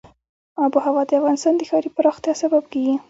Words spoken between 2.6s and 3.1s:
کېږي.